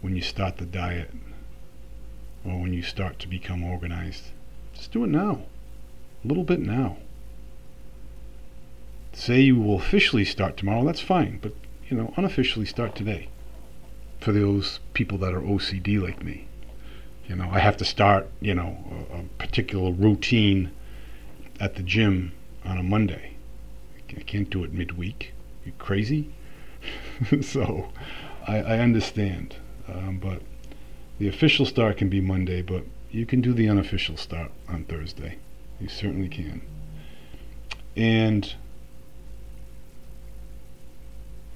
when 0.02 0.16
you 0.16 0.22
start 0.22 0.58
the 0.58 0.66
diet 0.66 1.12
or 2.46 2.60
when 2.62 2.74
you 2.74 2.84
start 2.84 3.18
to 3.20 3.28
become 3.28 3.64
organized. 3.64 4.26
Just 4.74 4.92
do 4.92 5.04
it 5.04 5.10
now. 5.10 5.42
A 6.24 6.28
little 6.28 6.44
bit 6.44 6.60
now. 6.60 6.98
Say 9.14 9.42
you 9.42 9.60
will 9.60 9.78
officially 9.78 10.26
start 10.26 10.58
tomorrow, 10.58 10.84
that's 10.86 11.00
fine, 11.00 11.40
but 11.42 11.54
you 11.88 11.98
know, 11.98 12.14
unofficially 12.18 12.66
start 12.66 12.96
today. 12.96 13.30
For 14.20 14.32
those 14.32 14.80
people 14.94 15.18
that 15.20 15.34
are 15.34 15.42
OCD 15.42 16.02
like 16.02 16.24
me. 16.24 16.48
You 17.28 17.36
know, 17.36 17.50
I 17.52 17.60
have 17.60 17.78
to 17.78 17.86
start, 17.86 18.28
you 18.40 18.56
know, 18.56 19.08
a, 19.12 19.20
a 19.20 19.24
particular 19.38 19.92
routine 19.92 20.72
at 21.60 21.76
the 21.76 21.84
gym 21.84 22.32
on 22.64 22.78
a 22.78 22.84
Monday. 22.84 23.36
I 24.16 24.22
can't 24.22 24.50
do 24.50 24.64
it 24.64 24.74
midweek. 24.74 25.34
You 25.66 25.74
crazy? 25.78 26.30
so 27.42 27.90
I, 28.48 28.58
I 28.58 28.80
understand, 28.80 29.56
um, 29.88 30.18
but 30.18 30.42
the 31.18 31.28
official 31.28 31.66
start 31.66 31.98
can 31.98 32.10
be 32.10 32.22
Monday, 32.22 32.62
but 32.62 32.84
you 33.12 33.26
can 33.26 33.42
do 33.42 33.54
the 33.54 33.70
unofficial 33.70 34.18
start 34.18 34.52
on 34.68 34.84
Thursday. 34.86 35.38
You 35.80 35.88
certainly 35.88 36.30
can. 36.30 36.62
And 37.96 38.54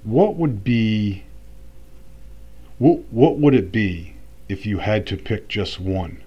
what 0.09 0.35
would 0.35 0.63
be 0.63 1.23
what 2.77 2.99
what 3.11 3.37
would 3.37 3.53
it 3.53 3.71
be 3.71 4.15
if 4.47 4.65
you 4.65 4.79
had 4.79 5.05
to 5.07 5.17
pick 5.17 5.47
just 5.47 5.79
one? 5.79 6.23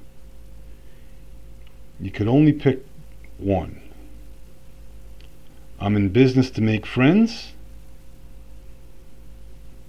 You 1.99 2.11
could 2.11 2.29
only 2.29 2.53
pick 2.53 2.85
one. 3.39 3.81
I'm 5.81 5.97
in 5.97 6.11
business 6.11 6.51
to 6.51 6.61
make 6.61 6.87
friends 6.87 7.53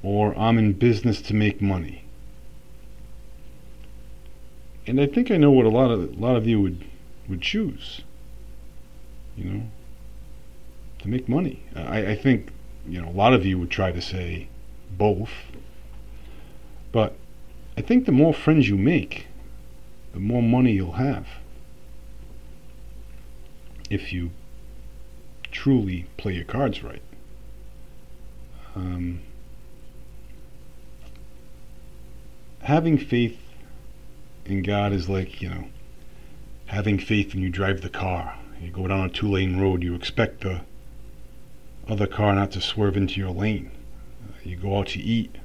or 0.02 0.38
I'm 0.38 0.58
in 0.58 0.74
business 0.74 1.22
to 1.24 1.34
make 1.34 1.62
money. 1.62 2.04
And 4.88 5.00
I 5.00 5.06
think 5.06 5.30
I 5.32 5.38
know 5.38 5.52
what 5.52 5.66
a 5.66 5.70
lot 5.70 5.92
of 5.92 6.00
a 6.00 6.20
lot 6.20 6.36
of 6.36 6.48
you 6.48 6.62
would 6.62 6.86
would 7.28 7.42
choose. 7.42 8.02
You 9.36 9.46
know, 9.46 9.64
to 11.00 11.08
make 11.08 11.28
money. 11.28 11.64
I, 11.76 12.12
I 12.12 12.16
think 12.16 12.53
you 12.88 13.02
know 13.02 13.10
a 13.10 13.12
lot 13.12 13.34
of 13.34 13.46
you 13.46 13.60
would 13.60 13.72
try 13.72 13.92
to 13.92 14.02
say 14.02 14.48
both, 14.98 15.32
but 16.92 17.16
I 17.78 17.82
think 17.82 18.06
the 18.06 18.12
more 18.12 18.34
friends 18.34 18.70
you 18.70 18.78
make, 18.78 19.28
the 20.14 20.20
more 20.20 20.44
money 20.44 20.74
you'll 20.74 20.94
have. 20.94 21.28
If 23.90 24.14
you 24.14 24.32
truly 25.52 26.06
play 26.18 26.34
your 26.34 26.46
cards 26.46 26.84
right. 26.84 27.02
Um, 28.76 29.22
having 32.62 32.98
faith 32.98 33.40
in 34.46 34.64
God 34.64 34.92
is 34.92 35.08
like, 35.08 35.42
you 35.42 35.50
know, 35.50 35.68
having 36.66 36.98
faith 36.98 37.34
when 37.34 37.44
you 37.44 37.50
drive 37.50 37.82
the 37.82 37.90
car. 37.90 38.38
You 38.62 38.72
go 38.72 38.88
down 38.88 39.06
a 39.06 39.10
two 39.10 39.30
lane 39.30 39.60
road, 39.60 39.84
you 39.84 39.94
expect 39.94 40.42
the 40.42 40.62
other 41.88 42.08
car 42.08 42.34
not 42.34 42.52
to 42.52 42.62
swerve 42.62 42.98
into 42.98 43.20
your 43.20 43.32
lane. 43.32 43.72
Uh, 44.28 44.34
you 44.44 44.56
go 44.56 44.78
out 44.78 44.88
to 44.88 45.00
eat, 45.00 45.36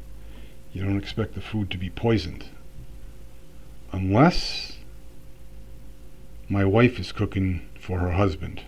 you 0.73 0.83
don't 0.83 0.99
expect 0.99 1.35
the 1.35 1.41
food 1.41 1.71
to 1.71 1.79
be 1.79 1.91
poisoned. 1.91 2.47
Unless 3.93 4.79
my 6.49 6.65
wife 6.65 6.99
is 6.99 7.13
cooking 7.13 7.69
for 7.81 7.99
her 7.99 8.13
husband. 8.13 8.63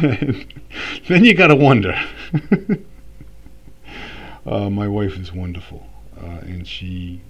then 0.00 1.24
you 1.24 1.34
gotta 1.34 1.56
wonder. 1.56 1.98
uh, 4.46 4.70
my 4.70 4.88
wife 4.88 5.16
is 5.18 5.32
wonderful 5.32 5.86
uh, 6.20 6.40
and 6.42 6.66
she 6.66 7.20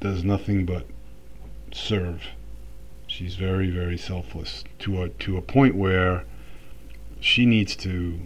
does 0.00 0.24
nothing 0.24 0.64
but 0.64 0.86
serve. 1.72 2.22
She's 3.06 3.34
very, 3.34 3.70
very 3.70 3.98
selfless 3.98 4.64
to 4.80 5.02
a 5.02 5.08
to 5.08 5.36
a 5.36 5.42
point 5.42 5.74
where 5.74 6.24
she 7.20 7.46
needs 7.46 7.76
to 7.76 8.20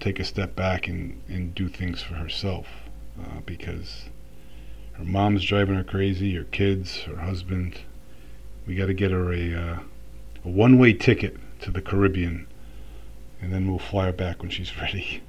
take 0.00 0.18
a 0.18 0.24
step 0.24 0.54
back 0.54 0.88
and, 0.88 1.22
and 1.28 1.54
do 1.54 1.68
things 1.68 2.02
for 2.02 2.14
herself 2.14 2.66
uh, 3.20 3.40
because 3.46 4.06
her 4.94 5.04
mom's 5.04 5.44
driving 5.44 5.74
her 5.74 5.84
crazy, 5.84 6.34
her 6.34 6.44
kids, 6.44 7.02
her 7.02 7.16
husband. 7.16 7.80
We 8.66 8.74
got 8.74 8.86
to 8.86 8.94
get 8.94 9.10
her 9.10 9.32
a, 9.32 9.54
uh, 9.54 9.78
a 10.44 10.48
one 10.48 10.78
way 10.78 10.92
ticket 10.92 11.36
to 11.60 11.70
the 11.70 11.80
Caribbean, 11.80 12.46
and 13.40 13.52
then 13.52 13.68
we'll 13.68 13.78
fly 13.78 14.06
her 14.06 14.12
back 14.12 14.42
when 14.42 14.50
she's 14.50 14.76
ready. 14.80 15.22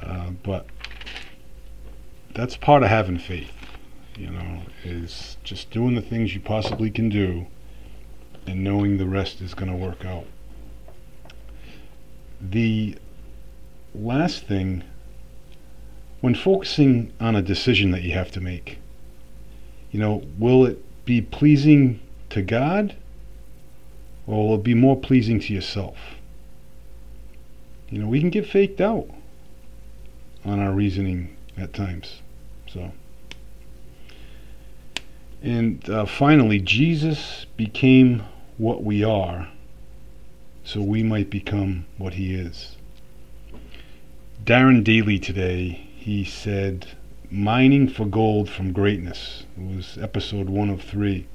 Uh, 0.00 0.30
but 0.42 0.66
that's 2.34 2.56
part 2.56 2.82
of 2.82 2.88
having 2.88 3.18
faith, 3.18 3.52
you 4.16 4.30
know, 4.30 4.62
is 4.84 5.36
just 5.44 5.70
doing 5.70 5.94
the 5.94 6.02
things 6.02 6.34
you 6.34 6.40
possibly 6.40 6.90
can 6.90 7.08
do 7.08 7.46
and 8.46 8.64
knowing 8.64 8.98
the 8.98 9.06
rest 9.06 9.40
is 9.40 9.54
going 9.54 9.70
to 9.70 9.76
work 9.76 10.04
out. 10.04 10.26
The 12.50 12.96
last 13.94 14.44
thing, 14.44 14.82
when 16.20 16.34
focusing 16.34 17.12
on 17.20 17.36
a 17.36 17.42
decision 17.42 17.90
that 17.92 18.02
you 18.02 18.12
have 18.12 18.30
to 18.32 18.40
make, 18.40 18.78
you 19.90 20.00
know, 20.00 20.24
will 20.38 20.64
it 20.64 20.82
be 21.04 21.20
pleasing 21.20 22.00
to 22.30 22.42
God 22.42 22.96
or 24.26 24.48
will 24.48 24.54
it 24.56 24.64
be 24.64 24.74
more 24.74 24.98
pleasing 24.98 25.38
to 25.40 25.52
yourself? 25.52 25.96
You 27.90 27.98
know, 27.98 28.06
we 28.06 28.20
can 28.20 28.30
get 28.30 28.46
faked 28.46 28.80
out 28.80 29.08
on 30.44 30.58
our 30.58 30.72
reasoning 30.72 31.36
at 31.56 31.74
times. 31.74 32.22
So, 32.66 32.92
and 35.42 35.88
uh, 35.90 36.06
finally, 36.06 36.58
Jesus 36.58 37.46
became 37.56 38.22
what 38.56 38.82
we 38.82 39.04
are, 39.04 39.48
so 40.64 40.80
we 40.80 41.02
might 41.02 41.30
become 41.30 41.86
what 41.98 42.14
He 42.14 42.34
is. 42.34 42.76
Darren 44.44 44.82
Daily 44.82 45.18
today, 45.18 45.86
he 45.96 46.24
said, 46.24 46.86
"Mining 47.30 47.88
for 47.88 48.06
gold 48.06 48.48
from 48.48 48.72
greatness." 48.72 49.44
It 49.56 49.76
was 49.76 49.98
episode 50.00 50.48
one 50.48 50.70
of 50.70 50.82
three, 50.82 51.26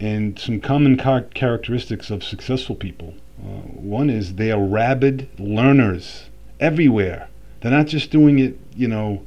and 0.00 0.38
some 0.38 0.60
common 0.60 0.96
car- 0.96 1.22
characteristics 1.22 2.10
of 2.10 2.24
successful 2.24 2.74
people. 2.74 3.14
Uh, 3.40 3.62
one 3.78 4.10
is 4.10 4.34
they 4.34 4.50
are 4.50 4.64
rabid 4.64 5.28
learners 5.38 6.24
everywhere. 6.60 7.28
They're 7.60 7.70
not 7.70 7.86
just 7.86 8.10
doing 8.10 8.38
it, 8.38 8.58
you 8.76 8.88
know 8.88 9.24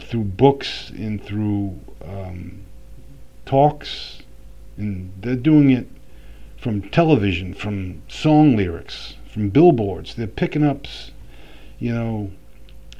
through 0.00 0.24
books 0.24 0.90
and 0.90 1.22
through 1.22 1.78
um, 2.04 2.62
talks, 3.44 4.22
and 4.76 5.12
they're 5.20 5.36
doing 5.36 5.70
it 5.70 5.86
from 6.64 6.80
television, 6.88 7.52
from 7.52 8.00
song 8.08 8.56
lyrics, 8.56 9.16
from 9.30 9.50
billboards. 9.50 10.14
They're 10.14 10.26
picking 10.26 10.64
up, 10.64 10.86
you 11.78 11.92
know, 11.92 12.30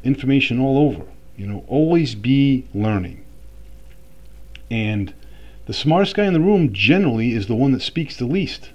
information 0.03 0.61
all 0.61 0.77
over. 0.77 1.07
You 1.35 1.47
know, 1.47 1.65
always 1.67 2.15
be 2.15 2.69
learning. 2.75 3.25
And 4.71 5.15
the 5.65 5.73
smartest 5.73 6.15
guy 6.15 6.27
in 6.27 6.35
the 6.35 6.41
room 6.41 6.75
generally 6.75 7.33
is 7.33 7.47
the 7.47 7.55
one 7.55 7.73
that 7.73 7.81
speaks 7.81 8.19
the 8.19 8.27
least. 8.27 8.69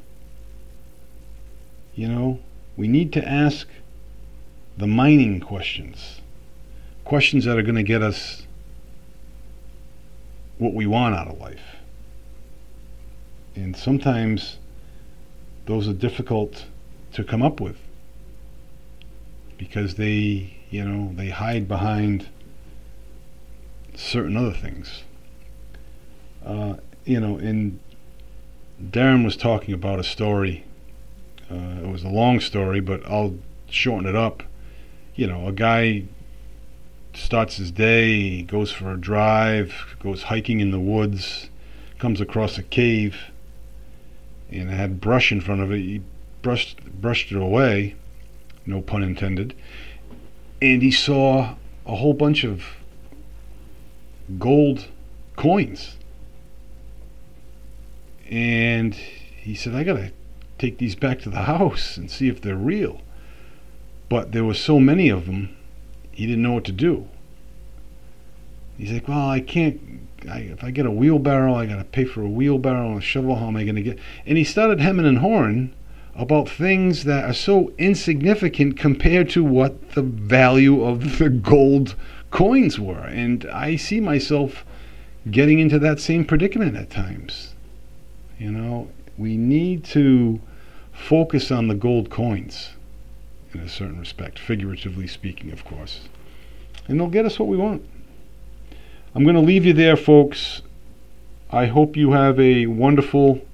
You 1.94 2.08
know, 2.08 2.40
we 2.76 2.88
need 2.88 3.14
to 3.14 3.30
ask 3.30 3.68
the 4.76 4.88
mining 4.88 5.40
questions 5.40 6.22
questions 7.06 7.46
that 7.46 7.58
are 7.58 7.64
going 7.64 7.76
to 7.76 7.84
get 7.84 8.02
us 8.02 8.46
what 10.58 10.74
we 10.74 10.86
want 10.86 11.16
out 11.16 11.28
of 11.28 11.40
life. 11.40 11.78
And 13.56 13.76
sometimes 13.76 14.58
those 15.70 15.88
are 15.88 15.94
difficult 15.94 16.66
to 17.14 17.24
come 17.24 17.44
up 17.44 17.62
with 17.62 17.78
because 19.56 19.96
they, 19.96 20.58
you 20.72 20.84
know, 20.84 21.14
they 21.14 21.30
hide 21.30 21.68
behind 21.68 22.28
certain 23.94 24.36
other 24.36 24.52
things. 24.52 25.04
Uh, 26.44 26.74
you 27.06 27.20
know, 27.20 27.38
and 27.38 27.80
Darren 28.84 29.24
was 29.24 29.38
talking 29.38 29.76
about 29.76 30.00
a 30.00 30.04
story. 30.04 30.66
Uh, 31.52 31.84
it 31.84 31.88
was 31.88 32.04
a 32.04 32.10
long 32.10 32.40
story, 32.40 32.80
but 32.80 33.06
I'll 33.06 33.36
shorten 33.70 34.10
it 34.10 34.16
up. 34.16 34.42
You 35.14 35.28
know, 35.28 35.48
a 35.48 35.52
guy 35.52 36.06
starts 37.14 37.58
his 37.58 37.70
day, 37.70 38.42
goes 38.42 38.72
for 38.72 38.92
a 38.92 38.98
drive, 38.98 39.96
goes 40.02 40.24
hiking 40.24 40.62
in 40.62 40.72
the 40.72 40.80
woods, 40.80 41.52
comes 42.00 42.20
across 42.20 42.58
a 42.58 42.64
cave, 42.64 43.30
and 44.52 44.70
it 44.70 44.74
had 44.74 45.02
brush 45.02 45.32
in 45.32 45.42
front 45.42 45.62
of 45.62 45.72
it. 45.72 45.80
He 45.80 46.02
brushed 46.42 46.84
brushed 46.86 47.32
it 47.32 47.38
away, 47.38 47.96
no 48.66 48.82
pun 48.82 49.04
intended, 49.04 49.54
and 50.62 50.82
he 50.82 50.92
saw 50.92 51.56
a 51.86 51.96
whole 51.96 52.14
bunch 52.14 52.44
of 52.44 52.64
gold 54.38 54.88
coins. 55.36 55.96
And 58.30 58.94
he 58.94 59.56
said, 59.56 59.74
I 59.74 59.84
gotta 59.84 60.12
take 60.60 60.78
these 60.78 60.96
back 60.96 61.20
to 61.22 61.30
the 61.30 61.44
house 61.44 61.98
and 61.98 62.12
see 62.12 62.28
if 62.28 62.42
they're 62.42 62.56
real. 62.56 63.02
But 64.08 64.32
there 64.32 64.44
were 64.44 64.54
so 64.54 64.80
many 64.80 65.10
of 65.10 65.26
them 65.26 65.56
he 66.12 66.26
didn't 66.26 66.44
know 66.44 66.52
what 66.52 66.66
to 66.66 66.74
do. 66.74 67.08
He's 68.78 68.92
like, 68.92 69.08
well, 69.08 69.30
I 69.30 69.40
can't. 69.40 69.80
I, 70.28 70.40
if 70.40 70.64
I 70.64 70.72
get 70.72 70.86
a 70.86 70.92
wheelbarrow, 70.92 71.54
I 71.54 71.66
got 71.66 71.78
to 71.78 71.84
pay 71.84 72.06
for 72.06 72.22
a 72.22 72.30
wheelbarrow 72.30 72.90
and 72.90 72.98
a 72.98 73.02
shovel. 73.02 73.36
How 73.36 73.48
am 73.48 73.56
I 73.56 73.64
going 73.64 73.76
to 73.76 73.82
get? 73.82 74.00
And 74.26 74.38
he 74.38 74.44
started 74.44 74.80
hemming 74.80 75.06
and 75.06 75.20
hawing 75.20 75.74
about 76.16 76.50
things 76.50 77.06
that 77.06 77.24
are 77.24 77.34
so 77.34 77.72
insignificant 77.78 78.78
compared 78.78 79.30
to 79.30 79.44
what 79.44 79.92
the 79.92 80.02
value 80.02 80.84
of 80.84 81.20
the 81.20 81.30
gold 81.30 81.96
coins 82.32 82.80
were. 82.80 83.06
And 83.06 83.46
I 83.46 83.76
see 83.78 84.02
myself 84.02 84.66
getting 85.32 85.60
into 85.60 85.80
that 85.80 86.00
same 86.00 86.26
predicament 86.26 86.76
at 86.76 86.90
times. 86.90 87.54
You 88.38 88.52
know, 88.52 88.90
we 89.18 89.38
need 89.38 89.84
to 89.86 90.42
focus 90.92 91.52
on 91.52 91.68
the 91.68 91.76
gold 91.76 92.10
coins 92.10 92.72
in 93.54 93.62
a 93.62 93.70
certain 93.70 94.00
respect, 94.00 94.38
figuratively 94.38 95.08
speaking, 95.08 95.52
of 95.52 95.64
course. 95.64 96.02
and 96.88 97.00
they'll 97.00 97.08
get 97.08 97.26
us 97.26 97.40
what 97.40 97.48
we 97.48 97.58
want. 97.58 97.86
I'm 99.20 99.26
going 99.26 99.36
to 99.36 99.42
leave 99.42 99.66
you 99.66 99.74
there, 99.74 99.98
folks. 99.98 100.62
I 101.52 101.66
hope 101.66 101.98
you 101.98 102.14
have 102.14 102.40
a 102.40 102.68
wonderful 102.68 103.46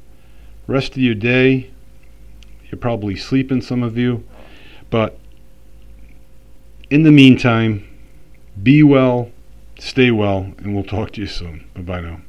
rest 0.68 0.92
of 0.92 1.00
your 1.00 1.16
day. 1.16 1.72
You're 2.66 2.78
probably 2.78 3.16
sleeping, 3.16 3.64
some 3.64 3.82
of 3.82 3.98
you. 3.98 4.24
But 4.92 5.18
in 6.92 7.02
the 7.02 7.12
meantime, 7.12 7.84
be 8.62 8.84
well, 8.84 9.32
stay 9.80 10.12
well, 10.12 10.54
and 10.60 10.76
we'll 10.76 10.84
talk 10.84 11.14
to 11.14 11.22
you 11.22 11.26
soon. 11.26 11.68
Bye 11.74 11.82
bye 11.82 12.02
now. 12.02 12.22